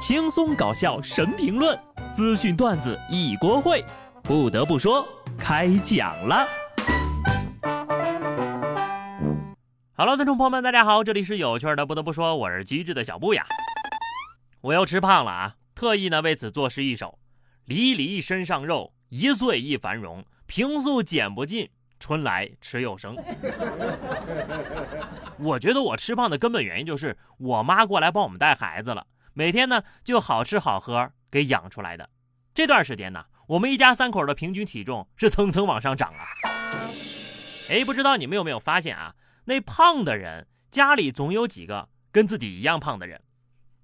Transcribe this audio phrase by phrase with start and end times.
[0.00, 1.78] 轻松搞笑神评论，
[2.14, 3.84] 资讯段子一锅烩。
[4.22, 5.06] 不得不说，
[5.38, 6.48] 开讲了。
[9.94, 11.84] Hello，听众朋友们，大家好，这里是有趣的。
[11.84, 13.44] 不得不说，我是机智的小布呀。
[14.62, 17.18] 我又吃胖了啊，特意呢为此作诗一首：
[17.66, 20.24] 离离身上肉，一岁一繁荣。
[20.46, 23.14] 平素减不尽，春来吃又生。
[25.36, 29.06] 我觉得我吃胖的根本原因就是我妈过来帮我们带孩子了。
[29.32, 32.10] 每天呢就好吃好喝给养出来的，
[32.52, 36.90] 这段时间呢，我们一家三口的平均体重是蹭蹭往上涨啊！
[37.68, 39.14] 哎，不知道你们有没有发现啊？
[39.44, 43.22] 那胖的人家里总有几个跟自己一样胖的人。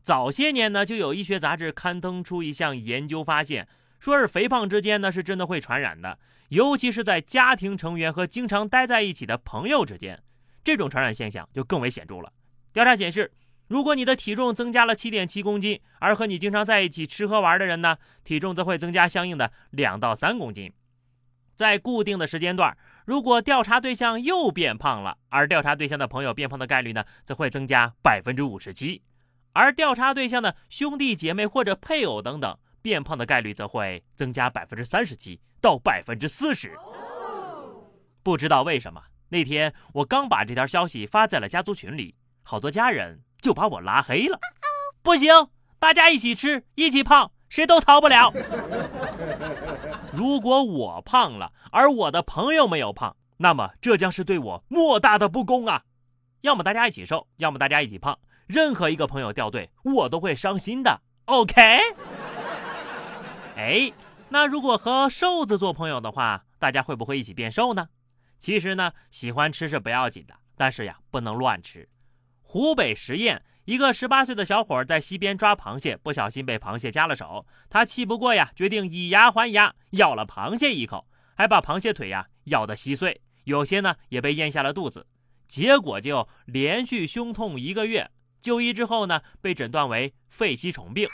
[0.03, 3.69] 早些年呢，就有医学杂志刊登出一项研究发现，
[4.01, 10.21] 说是肥胖之间呢是真的会传染的，尤其是在家庭成员和经常待在一起的朋友之间，
[10.65, 12.33] 这种传染现象就更为显著了。
[12.73, 13.33] 调查显示。
[13.69, 20.73] 如果你的体重增加了七点七公斤，而和你经常在一起吃喝玩的人呢，体重则会增加相应的两到三公斤。
[21.57, 29.03] 在固定的时间段，如果调查对象又变胖了，而调查对象的朋友变胖的概率呢，则会增加百分之五十七。
[29.53, 36.77] 而调查对象的兄弟姐妹或者配偶等等变胖的概率则会增加百分之三十七到百分之四十。
[38.23, 43.23] 不知道为什么，那天我刚把这条消息发在了家族群里，好多家人。
[43.41, 44.39] 就把我拉黑了，
[45.03, 45.31] 不行，
[45.79, 48.33] 大家一起吃，一起胖，谁都逃不了。
[50.13, 55.83] 如果我胖了，而我的朋友没有胖，那么这将是对我莫大的不公啊！
[56.41, 61.03] 要么大家一起瘦，要么大家一起胖，任何一个朋友掉队，我都会伤心的。
[61.27, 61.63] OK？
[63.57, 63.93] 哎，
[64.29, 67.89] 那如果和瘦子做朋友的话，大家会不会一起变瘦呢？
[68.39, 71.89] 其实呢，喜欢吃是不要紧的，但是呀，不能乱吃。
[72.49, 77.45] 湖北十堰一个十八岁的小伙在溪边抓螃蟹，不小心被螃蟹夹了手。
[77.69, 85.09] 他气不过呀，决定以牙还牙，咬了螃蟹一口，还把螃蟹腿呀咬得稀碎，有些呢也被咽下了肚子。
[85.49, 88.09] 结果就连续胸痛一个月，
[88.41, 91.09] 就医之后呢，被诊断为肺吸虫病。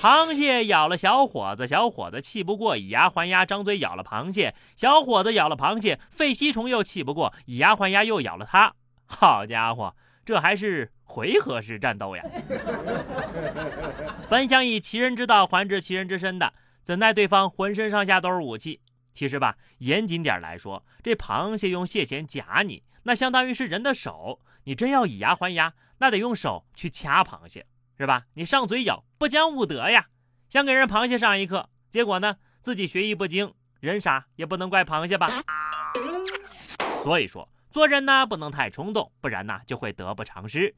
[0.00, 4.54] 螃蟹咬了小伙子，小伙子气不过，以牙还牙，张嘴咬了螃蟹。
[4.74, 8.74] 小伙子咬了螃蟹，肺吸虫又气不过，以牙还牙，又咬了他。
[9.10, 9.94] 好家伙，
[10.24, 12.22] 这还是回合式战斗呀！
[14.30, 18.80] 本想以其人之道还治其人之身的，怎奈对方浑身上下都是武器。
[19.12, 24.40] 其实吧，严谨点来说，这螃蟹用蟹钳夹你，那相当于是人的手。
[24.64, 27.66] 你真要以牙还牙，那得用手去掐螃蟹，
[27.98, 28.26] 是吧？
[28.34, 30.06] 你上嘴咬，不讲武德呀！
[30.48, 35.42] 想给人螃蟹上一课，结果呢，自己学艺不精，人傻也不能怪螃蟹吧？
[37.02, 37.48] 所以说。
[37.70, 40.74] 做人呢不能太冲动，不然呢就会得不偿失。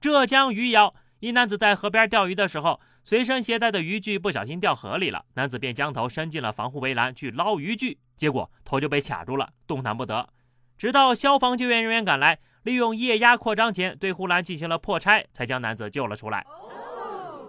[0.00, 10.28] 浙江余姚一男子在河边钓鱼的时候，随身携带的渔具不小心掉河里了，男子便将头伸进了防护围栏去捞渔具，结果头就被卡住了，动弹不得。
[10.76, 16.44] 直到消防救援人员赶来，利用液压扩张钳对护栏进行了破拆，才将男子救了出来。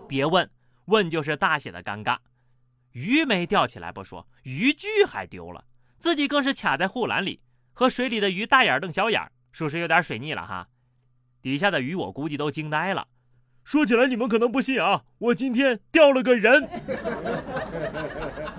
[0.08, 0.48] 别问，
[0.86, 2.20] 问就是大写的尴尬。
[2.92, 5.66] 鱼没钓起来不说，渔具还丢了，
[5.98, 7.42] 自己更是卡在护栏里。
[7.76, 10.70] 和水里的鱼大眼瞪小眼，属实有点水逆了哈。
[11.42, 13.08] 底下的鱼我估计都惊呆了。
[13.66, 16.70] 说起来你们可能不信啊，我今天钓了个人。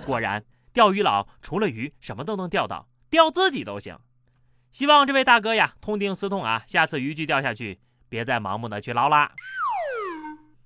[0.05, 3.97] 果然，钓鱼佬除了鱼什么都能钓到，钓自己都行。
[4.71, 9.33] 希望这位大哥呀痛定思痛啊，下次渔具掉下去，别再盲目的去捞啦。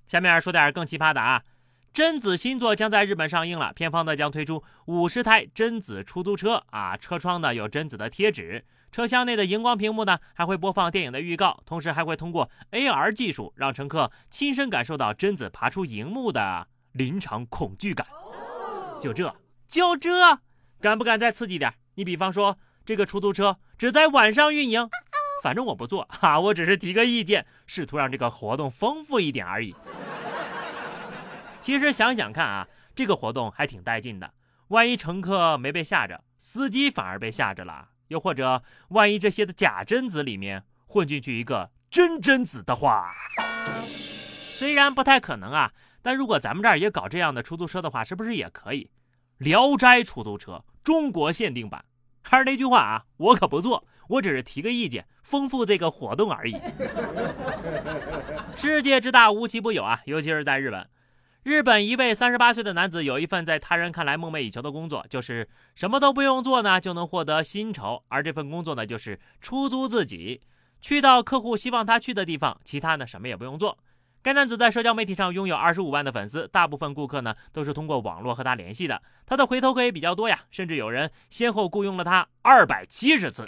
[0.05, 1.41] 下面说点更奇葩的啊。
[1.93, 8.63] 贞子新作将在日本上映了，片方呢将推出五十台贞子出租车啊，车窗呢有贞子的贴纸，
[8.93, 18.07] 车厢内的荧光屏幕呢还会播放电影的预告，同时还会通过 AR 技术让乘客亲身感受到贞子爬出荧幕的临场恐惧感。
[19.01, 19.35] 就这，
[19.67, 20.39] 就这，
[20.79, 21.73] 敢不敢再刺激点？
[21.95, 24.89] 你比方说这个出租车只在晚上运营，
[25.43, 29.75] 反正我不做哈，我只是提个意见，试图让这个活动丰富一点而已。
[31.61, 34.33] 其实想想看啊，这个活动还挺带劲的。
[34.69, 43.11] 万一乘客没被吓着，司机反而被吓着了；又或者，万一这些的假贞子里面混进去一个真贞子的话，
[44.53, 45.71] 虽然不太可能啊，
[46.01, 48.89] 但如果咱们这儿也搞这样的出租车的话，是不是也可以？
[49.37, 51.85] 聊斋出租车中国限定版。
[52.23, 56.55] 还是那句话啊，我可不做，我只是提个意见，丰富这个活动而已。
[58.55, 60.87] 世界之大，无奇不有啊，尤其是在日本。
[61.43, 68.03] 日本一位三十八岁的男子有一份在他人看来梦寐以求的工作，就是什么都不用做呢，就能获得薪酬。
[68.09, 70.41] 而这份工作呢，就是出租自己，
[70.81, 73.75] 去到客户希望他去的地方，其他呢什么也不用做。
[74.21, 79.01] 该男子在社交媒体上拥有二十五万的粉丝，大部分顾客呢都是通过网络和他联系的。
[79.25, 83.43] 他的回头客也比较多呀，甚至有人先后雇佣了他二百七十次。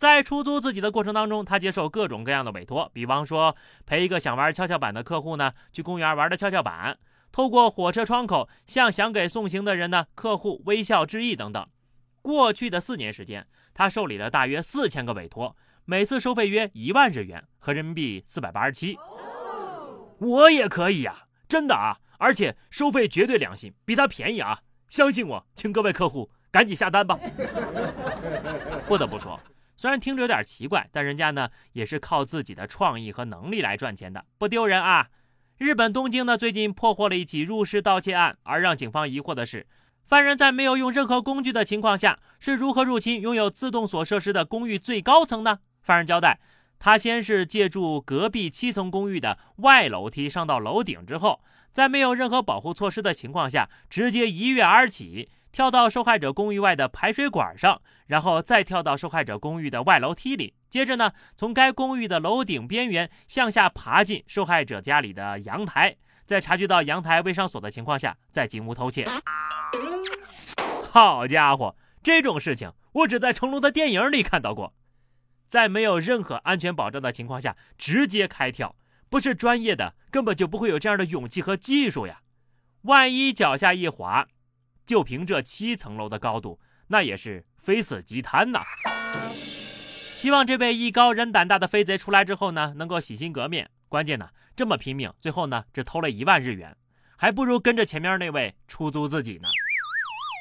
[0.00, 3.54] 在出租自己的过程当中，他接受各种各样的委托，比方说
[3.84, 6.96] 陪一个想玩跷跷板的客户呢去公园玩的跷跷板，
[7.30, 11.68] 透过火车窗口向想给送行的人呢客户微笑致意等等。
[12.22, 15.54] 过去的四年时间，他受理了大约四千个委托，
[15.84, 18.96] 每次收费约一万日元，合人民币四百八十七。
[20.16, 24.60] 我也可以呀，真的啊，而且收费绝对良心，比他便宜啊！
[24.88, 27.20] 相信我，请各位客户赶紧下单吧。
[28.88, 29.38] 不得不说，
[29.80, 35.08] 虽然听着有点奇怪，但人家呢也是靠自己的创意和能力来赚钱的，不丢人啊。
[35.56, 39.66] 日本东京呢最近破获了一起入室盗窃案，而让警方疑惑的是，
[40.04, 45.60] 犯人在没有用任何工具的情况下，是如何入侵拥有自动锁设施的公寓最高层呢？
[45.80, 46.38] 犯人交代。
[46.78, 51.40] 他先是借助隔壁七层公寓的外楼梯上到楼顶，之后
[51.72, 69.08] 在没有任何保护措施的情况下，直接一跃而起，跳到受害者公寓外的排水管上，然后再跳到受害者公寓的外楼梯里，接着呢，从该公寓的楼顶边缘向下爬进受害者家里的阳台，在察觉到阳台未上锁的情况下，再进屋偷窃。
[70.92, 74.74] 好家伙，这种事情我只在成龙的电影里看到过。
[75.46, 78.76] 在没有任何安全保障的情况下直接开跳，
[79.08, 82.20] 不是专业的根本就不会有这样的勇气和技术呀！
[82.82, 84.28] 万一脚下一滑，
[84.84, 88.60] 就凭这七层楼的高度，那也是非死即瘫呐！
[90.16, 93.70] 希望这位艺高人胆大的飞贼出来之后呢，能够洗心革面。
[93.88, 96.76] 关键呢，这么拼命，最后呢只偷了一万日元，
[97.16, 99.48] 还不如跟着前面那位出租自己呢。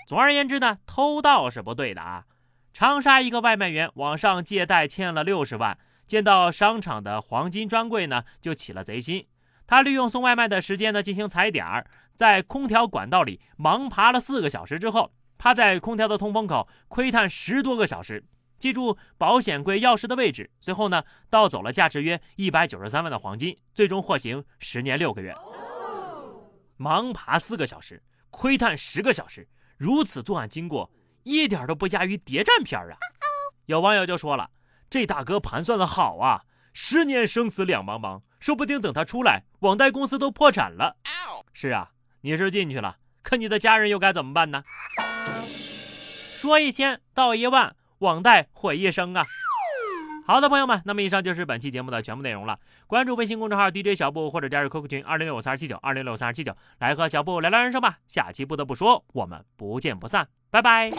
[0.07, 2.25] 总而言之呢，偷盗是不对的啊！
[2.73, 5.77] 长沙一个外卖员网上借贷欠了六十万，
[6.07, 9.27] 见到商场的黄金专柜呢，就起了贼心。
[9.69, 11.85] 他利用送外卖的时间呢进行踩点儿，
[12.15, 18.25] 在空调管道里盲爬了四个小时之后，趴在空调的通风口窥探十多个小时，
[18.57, 25.35] 记住保险柜钥匙的位置，最后呢盗走了价值约一百九十三万的黄金，最终获刑十年六个月。
[26.79, 28.01] 盲爬四个小时，
[28.31, 30.89] 窥探十个小时，如此作案经过。
[31.21, 32.97] 一点都不亚于谍战片啊！
[33.67, 34.49] 有网友就说了
[34.89, 40.97] ：“这大哥盘算的好啊，十年生死两茫茫，说不定等他出来，网贷公司都破产了。”
[41.53, 44.63] 是啊，你是进去了，可你的家人又该怎么办呢？
[46.33, 49.25] 说一千道一万，网贷毁一生啊！
[50.25, 52.59] 好的，朋友们，那么以上就是本期节目的全部内容了。
[52.87, 57.97] 关注微信公众号 DJ 小布或者加入 QQ 群二零六三二七九二零六三二七九，来和小布聊聊人生吧。
[58.07, 60.27] 下期不得不说，我们不见不散。
[60.51, 60.91] 拜拜。